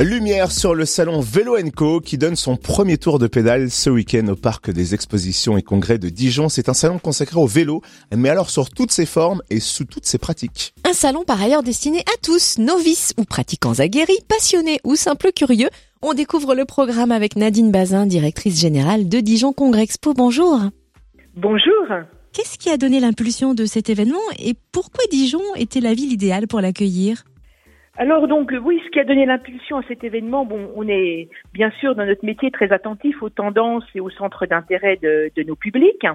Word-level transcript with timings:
Lumière 0.00 0.50
sur 0.50 0.74
le 0.74 0.84
salon 0.84 1.20
Vélo 1.20 1.56
Co 1.76 2.00
qui 2.00 2.18
donne 2.18 2.34
son 2.34 2.56
premier 2.56 2.96
tour 2.96 3.18
de 3.18 3.26
pédale 3.26 3.70
ce 3.70 3.90
week-end 3.90 4.26
au 4.28 4.36
parc 4.36 4.70
des 4.70 4.94
expositions 4.94 5.56
et 5.56 5.62
congrès 5.62 5.98
de 5.98 6.08
Dijon. 6.08 6.48
C'est 6.48 6.68
un 6.68 6.74
salon 6.74 6.98
consacré 6.98 7.38
au 7.38 7.46
vélo, 7.46 7.82
mais 8.14 8.30
alors 8.30 8.50
sur 8.50 8.70
toutes 8.70 8.90
ses 8.90 9.06
formes 9.06 9.42
et 9.50 9.60
sous 9.60 9.84
toutes 9.84 10.06
ses 10.06 10.18
pratiques. 10.18 10.74
Un 10.88 10.94
salon 10.94 11.24
par 11.24 11.40
ailleurs 11.40 11.62
destiné 11.62 12.00
à 12.00 12.16
tous, 12.22 12.58
novices 12.58 13.12
ou 13.18 13.24
pratiquants 13.24 13.78
aguerris, 13.78 14.18
passionnés 14.28 14.80
ou 14.82 14.96
simples 14.96 15.30
curieux. 15.36 15.68
On 16.00 16.14
découvre 16.14 16.54
le 16.54 16.64
programme 16.64 17.12
avec 17.12 17.36
Nadine 17.36 17.70
Bazin, 17.70 18.06
directrice 18.06 18.58
générale 18.58 19.08
de 19.08 19.20
Dijon 19.20 19.52
Congrès 19.52 19.82
Expo. 19.82 20.14
Bonjour. 20.14 20.58
Bonjour. 21.36 21.86
Qu'est-ce 22.32 22.58
qui 22.58 22.70
a 22.70 22.78
donné 22.78 22.98
l'impulsion 22.98 23.52
de 23.52 23.66
cet 23.66 23.90
événement 23.90 24.18
et 24.38 24.54
pourquoi 24.72 25.04
Dijon 25.10 25.42
était 25.54 25.80
la 25.80 25.92
ville 25.92 26.12
idéale 26.12 26.48
pour 26.48 26.60
l'accueillir? 26.60 27.24
Alors 27.98 28.26
donc 28.26 28.54
oui, 28.64 28.80
ce 28.84 28.90
qui 28.90 29.00
a 29.00 29.04
donné 29.04 29.26
l'impulsion 29.26 29.76
à 29.76 29.82
cet 29.82 30.02
événement, 30.02 30.46
bon, 30.46 30.70
on 30.76 30.88
est 30.88 31.28
bien 31.52 31.70
sûr 31.72 31.94
dans 31.94 32.06
notre 32.06 32.24
métier 32.24 32.50
très 32.50 32.72
attentif 32.72 33.22
aux 33.22 33.28
tendances 33.28 33.84
et 33.94 34.00
aux 34.00 34.10
centres 34.10 34.46
d'intérêt 34.46 34.96
de, 34.96 35.30
nos 35.46 35.56
publics. 35.56 36.06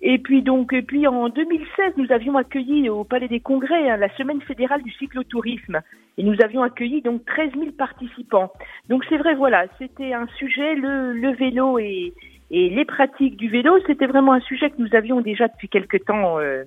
Et 0.00 0.18
puis 0.18 0.42
donc, 0.42 0.72
et 0.72 0.82
puis 0.82 1.06
en 1.06 1.28
2016, 1.28 1.94
nous 1.98 2.10
avions 2.10 2.36
accueilli 2.36 2.88
au 2.88 3.04
Palais 3.04 3.28
des 3.28 3.40
Congrès 3.40 3.90
hein, 3.90 3.96
la 3.96 4.14
semaine 4.16 4.40
fédérale 4.42 4.82
du 4.82 4.90
cyclotourisme 4.92 5.80
et 6.16 6.22
nous 6.22 6.36
avions 6.42 6.62
accueilli 6.62 7.02
donc 7.02 7.24
13 7.26 7.52
000 7.52 7.72
participants. 7.72 8.52
Donc 8.88 9.04
c'est 9.08 9.16
vrai, 9.16 9.34
voilà, 9.34 9.66
c'était 9.78 10.12
un 10.14 10.26
sujet 10.38 10.74
le, 10.74 11.34
vélo 11.34 11.78
et, 11.78 12.12
les 12.50 12.84
pratiques 12.84 13.36
du 13.36 13.48
vélo, 13.48 13.78
c'était 13.86 14.06
vraiment 14.06 14.32
un 14.32 14.40
sujet 14.40 14.70
que 14.70 14.76
nous 14.78 14.94
avions 14.94 15.20
déjà 15.20 15.48
depuis 15.48 15.68
quelque 15.68 15.96
temps. 15.96 16.38
Euh, 16.38 16.64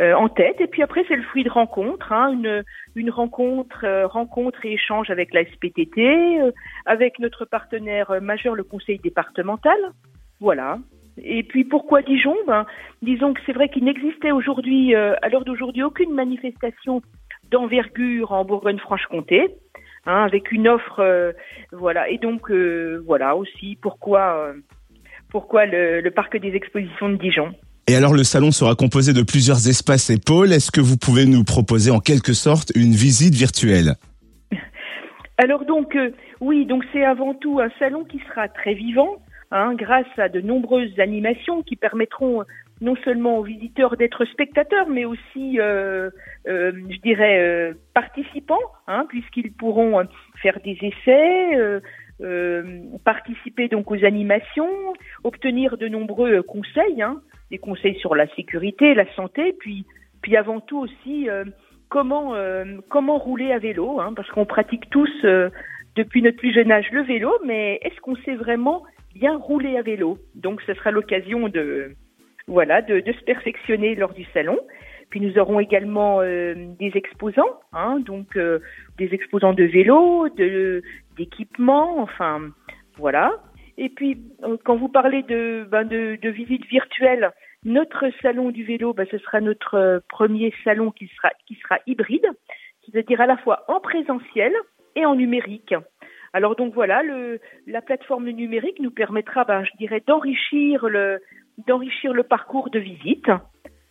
euh, 0.00 0.14
en 0.14 0.30
tête. 0.30 0.58
Et 0.62 0.68
puis 0.68 0.82
après, 0.82 1.04
c'est 1.06 1.16
le 1.16 1.22
fruit 1.22 1.44
de 1.44 1.50
rencontres, 1.50 2.12
hein, 2.12 2.32
une, 2.32 2.64
une 2.94 3.10
rencontre, 3.10 3.84
euh, 3.84 4.06
rencontre 4.06 4.64
et 4.64 4.72
échange 4.72 5.10
avec 5.10 5.34
la 5.34 5.44
SPTT, 5.44 6.40
euh, 6.40 6.50
avec 6.86 7.18
notre 7.18 7.44
partenaire 7.44 8.22
majeur, 8.22 8.54
le 8.54 8.64
Conseil 8.64 8.98
départemental. 9.00 9.76
Voilà. 10.40 10.78
Et 11.18 11.42
puis 11.42 11.64
pourquoi 11.64 12.00
Dijon? 12.00 12.34
Ben, 12.46 12.64
Disons 13.02 13.34
que 13.34 13.40
c'est 13.44 13.52
vrai 13.52 13.68
qu'il 13.68 13.84
n'existait 13.84 14.30
aujourd'hui, 14.30 14.94
à 14.94 15.28
l'heure 15.28 15.44
d'aujourd'hui, 15.44 15.82
aucune 15.82 16.14
manifestation 16.14 17.02
d'envergure 17.50 18.32
en 18.32 18.46
Bourgogne-Franche-Comté, 18.46 19.50
hein, 20.06 20.22
avec 20.24 20.52
une 20.52 20.68
offre, 20.68 21.34
voilà. 21.70 22.08
Et 22.08 22.16
donc 22.16 22.50
voilà 22.50 23.36
aussi 23.36 23.76
pourquoi 23.82 24.54
pourquoi 25.30 25.66
le, 25.66 26.00
le 26.00 26.10
parc 26.10 26.38
des 26.38 26.54
expositions 26.54 27.10
de 27.10 27.16
Dijon. 27.16 27.52
Et 27.88 27.96
alors 27.96 28.14
le 28.14 28.22
salon 28.22 28.52
sera 28.52 28.76
composé 28.76 29.12
de 29.12 29.22
plusieurs 29.22 29.68
espaces 29.68 30.08
et 30.10 30.18
pôles. 30.18 30.52
Est-ce 30.52 30.70
que 30.70 30.80
vous 30.80 30.96
pouvez 30.96 31.26
nous 31.26 31.42
proposer 31.42 31.90
en 31.90 31.98
quelque 31.98 32.32
sorte 32.32 32.70
une 32.76 32.92
visite 32.92 33.34
virtuelle? 33.34 33.94
Alors 35.36 35.64
donc 35.64 35.96
euh, 35.96 36.12
oui, 36.40 36.64
donc 36.64 36.84
c'est 36.92 37.04
avant 37.04 37.34
tout 37.34 37.58
un 37.58 37.70
salon 37.80 38.04
qui 38.04 38.20
sera 38.28 38.46
très 38.46 38.74
vivant, 38.74 39.16
hein, 39.50 39.74
grâce 39.74 40.06
à 40.16 40.28
de 40.28 40.40
nombreuses 40.40 40.96
animations 41.00 41.62
qui 41.62 41.74
permettront 41.74 42.44
non 42.80 42.94
seulement 43.04 43.38
aux 43.38 43.42
visiteurs 43.42 43.96
d'être 43.96 44.24
spectateurs, 44.26 44.88
mais 44.88 45.04
aussi, 45.04 45.58
euh, 45.58 46.10
euh, 46.46 46.72
je 46.88 46.98
dirais, 46.98 47.72
participants, 47.94 48.62
hein, 48.86 49.06
puisqu'ils 49.08 49.52
pourront 49.52 50.04
faire 50.40 50.58
des 50.64 50.78
essais, 50.80 51.80
participer 53.04 53.68
donc 53.68 53.90
aux 53.90 54.04
animations, 54.04 54.94
obtenir 55.24 55.76
de 55.76 55.88
nombreux 55.88 56.42
conseils. 56.42 57.02
Hein, 57.02 57.20
des 57.52 57.58
conseils 57.58 57.96
sur 57.96 58.14
la 58.14 58.26
sécurité, 58.34 58.94
la 58.94 59.06
santé, 59.14 59.54
puis, 59.60 59.84
puis 60.22 60.36
avant 60.36 60.60
tout 60.60 60.78
aussi 60.78 61.28
euh, 61.28 61.44
comment, 61.90 62.34
euh, 62.34 62.64
comment 62.88 63.18
rouler 63.18 63.52
à 63.52 63.58
vélo, 63.58 64.00
hein, 64.00 64.14
parce 64.16 64.28
qu'on 64.30 64.46
pratique 64.46 64.88
tous 64.88 65.12
euh, 65.24 65.50
depuis 65.94 66.22
notre 66.22 66.38
plus 66.38 66.54
jeune 66.54 66.72
âge 66.72 66.90
le 66.92 67.02
vélo, 67.02 67.30
mais 67.44 67.78
est-ce 67.82 68.00
qu'on 68.00 68.16
sait 68.16 68.36
vraiment 68.36 68.82
bien 69.14 69.36
rouler 69.36 69.76
à 69.76 69.82
vélo? 69.82 70.16
Donc 70.34 70.62
ce 70.62 70.72
sera 70.72 70.90
l'occasion 70.90 71.50
de, 71.50 71.92
voilà, 72.48 72.80
de, 72.80 73.02
se 73.04 73.24
perfectionner 73.24 73.94
lors 73.96 74.14
du 74.14 74.24
salon. 74.32 74.58
Puis 75.10 75.20
nous 75.20 75.38
aurons 75.38 75.60
également 75.60 76.22
des 76.22 76.92
exposants, 76.94 77.60
hein, 77.74 78.00
donc 78.00 78.28
des 78.96 79.12
exposants 79.12 79.52
de 79.52 79.64
vélo, 79.64 80.30
d'équipements, 81.18 81.98
enfin 81.98 82.40
voilà. 82.96 83.30
Et 83.78 83.88
puis, 83.88 84.18
euh, 84.44 84.56
quand 84.64 84.76
vous 84.76 84.88
parlez 84.88 85.22
de, 85.22 85.66
ben 85.70 85.84
de, 85.84 86.18
de 86.20 86.28
visite 86.30 86.66
virtuelle, 86.66 87.30
notre 87.64 88.10
salon 88.20 88.50
du 88.50 88.64
vélo, 88.64 88.92
ben, 88.92 89.06
ce 89.10 89.18
sera 89.18 89.40
notre 89.40 89.74
euh, 89.74 90.00
premier 90.08 90.52
salon 90.64 90.90
qui 90.90 91.08
sera, 91.16 91.30
qui 91.46 91.54
sera 91.56 91.78
hybride, 91.86 92.26
c'est-à-dire 92.84 93.20
à 93.20 93.26
la 93.26 93.36
fois 93.36 93.64
en 93.68 93.80
présentiel 93.80 94.52
et 94.96 95.06
en 95.06 95.14
numérique. 95.14 95.74
Alors 96.32 96.56
donc 96.56 96.74
voilà, 96.74 97.02
le, 97.02 97.40
la 97.66 97.82
plateforme 97.82 98.28
numérique 98.30 98.80
nous 98.80 98.90
permettra, 98.90 99.44
ben, 99.44 99.64
je 99.64 99.76
dirais, 99.78 100.02
d'enrichir 100.06 100.86
le, 100.88 101.20
d'enrichir 101.66 102.12
le 102.12 102.22
parcours 102.22 102.70
de 102.70 102.78
visite. 102.78 103.30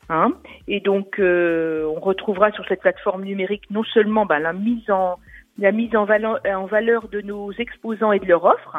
Hein, 0.09 0.33
et 0.67 0.81
donc, 0.81 1.19
euh, 1.19 1.85
on 1.85 2.01
retrouvera 2.01 2.51
sur 2.51 2.65
cette 2.67 2.81
plateforme 2.81 3.23
numérique 3.23 3.69
non 3.69 3.83
seulement 3.83 4.25
ben, 4.25 4.39
la 4.39 4.51
mise 4.51 4.89
en 4.91 5.17
la 5.57 5.71
mise 5.71 5.95
en 5.95 6.05
valeur, 6.05 6.39
en 6.45 6.65
valeur 6.65 7.07
de 7.07 7.21
nos 7.21 7.51
exposants 7.53 8.11
et 8.11 8.19
de 8.19 8.25
leur 8.25 8.43
offre, 8.43 8.77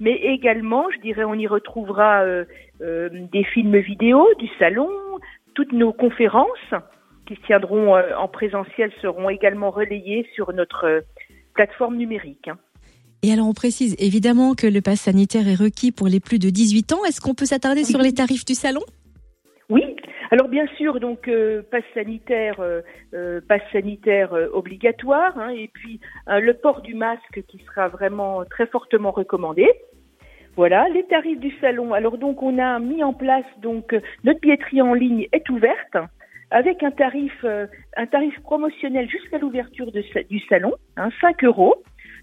mais 0.00 0.14
également, 0.14 0.86
je 0.96 1.00
dirais, 1.00 1.24
on 1.24 1.34
y 1.34 1.46
retrouvera 1.46 2.22
euh, 2.22 2.44
euh, 2.80 3.10
des 3.12 3.44
films 3.44 3.76
vidéo 3.76 4.26
du 4.38 4.48
salon, 4.58 4.88
toutes 5.54 5.72
nos 5.72 5.92
conférences 5.92 6.74
qui 7.26 7.34
se 7.36 7.42
tiendront 7.42 7.94
euh, 7.94 8.16
en 8.16 8.26
présentiel 8.26 8.90
seront 9.02 9.28
également 9.28 9.70
relayées 9.70 10.26
sur 10.34 10.54
notre 10.54 11.04
plateforme 11.54 11.96
numérique. 11.96 12.48
Hein. 12.48 12.56
Et 13.22 13.30
alors 13.30 13.46
on 13.46 13.52
précise 13.52 13.94
évidemment 13.98 14.54
que 14.54 14.66
le 14.66 14.80
pass 14.80 15.02
sanitaire 15.02 15.46
est 15.46 15.54
requis 15.54 15.92
pour 15.92 16.08
les 16.08 16.20
plus 16.20 16.38
de 16.38 16.48
18 16.48 16.94
ans. 16.94 17.04
Est-ce 17.06 17.20
qu'on 17.20 17.34
peut 17.34 17.44
s'attarder 17.44 17.84
sur 17.84 18.00
les 18.00 18.14
tarifs 18.14 18.46
du 18.46 18.54
salon? 18.54 18.80
Oui, 19.68 19.84
alors 20.30 20.48
bien 20.48 20.66
sûr, 20.78 20.98
donc 20.98 21.28
euh, 21.28 21.60
passe 21.70 21.84
sanitaire, 21.92 22.56
passe 23.46 23.62
sanitaire 23.70 24.32
obligatoire, 24.54 25.38
hein, 25.38 25.50
et 25.50 25.68
puis 25.68 26.00
le 26.26 26.52
port 26.52 26.80
du 26.80 26.94
masque 26.94 27.42
qui 27.46 27.58
sera 27.66 27.88
vraiment 27.88 28.44
très 28.46 28.66
fortement 28.66 29.10
recommandé. 29.10 29.68
Voilà, 30.56 30.88
les 30.88 31.04
tarifs 31.04 31.38
du 31.38 31.52
salon. 31.60 31.92
Alors 31.92 32.18
donc 32.18 32.42
on 32.42 32.58
a 32.58 32.78
mis 32.80 33.04
en 33.04 33.12
place 33.12 33.44
donc 33.62 33.94
euh, 33.94 34.00
notre 34.24 34.40
billetterie 34.40 34.82
en 34.82 34.94
ligne 34.94 35.28
est 35.32 35.48
ouverte 35.48 35.96
avec 36.50 36.82
un 36.82 36.90
tarif 36.90 37.32
euh, 37.44 37.66
un 37.96 38.06
tarif 38.06 38.38
promotionnel 38.40 39.08
jusqu'à 39.08 39.38
l'ouverture 39.38 39.92
du 39.92 40.40
salon, 40.48 40.74
hein, 40.96 41.10
5 41.20 41.44
euros. 41.44 41.76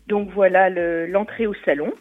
Donc 0.08 0.30
voilà 0.32 0.70
l'entrée 1.08 1.48
au 1.48 1.54
salon. 1.66 1.94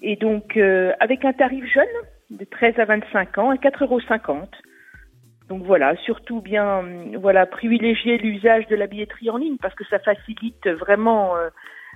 Et 0.00 0.16
donc 0.16 0.56
euh, 0.56 0.92
avec 1.00 1.24
un 1.24 1.32
tarif 1.32 1.64
jeune 1.66 1.86
de 2.30 2.44
13 2.44 2.78
à 2.78 2.84
25 2.84 3.38
ans 3.38 3.50
à 3.50 3.56
4,50 3.56 3.82
euros. 3.82 4.00
Donc 5.48 5.64
voilà, 5.64 5.96
surtout 5.96 6.40
bien 6.40 6.84
voilà 7.18 7.46
privilégier 7.46 8.16
l'usage 8.16 8.66
de 8.68 8.76
la 8.76 8.86
billetterie 8.86 9.28
en 9.28 9.38
ligne 9.38 9.56
parce 9.60 9.74
que 9.74 9.84
ça 9.86 9.98
facilite 9.98 10.68
vraiment 10.68 11.34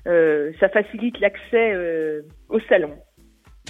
ça 0.05 0.69
facilite 0.69 1.21
l'accès 1.21 1.75
au 2.49 2.61
salon. 2.69 2.97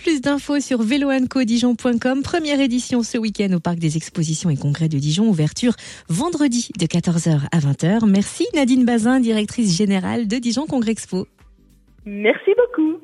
Plus 0.06 0.20
d'infos 0.20 0.60
sur 0.60 0.82
véloancodijon.com. 0.82 2.22
Première 2.22 2.60
édition 2.60 3.02
ce 3.02 3.18
week-end 3.18 3.52
au 3.56 3.58
Parc 3.58 3.78
des 3.78 3.96
Expositions 3.96 4.50
et 4.50 4.56
Congrès 4.56 4.88
de 4.88 4.98
Dijon. 4.98 5.26
Ouverture 5.26 5.72
vendredi 6.08 6.70
de 6.78 6.86
14h 6.86 7.48
à 7.50 7.58
20h. 7.58 8.08
Merci 8.08 8.46
Nadine 8.54 8.84
Bazin, 8.84 9.18
directrice 9.18 9.76
générale 9.76 10.28
de 10.28 10.36
Dijon 10.36 10.66
Congrès 10.66 10.92
Expo. 10.92 11.26
Merci 12.04 12.52
beaucoup. 12.56 13.00